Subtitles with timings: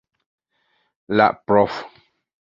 [1.19, 1.77] La "Prof.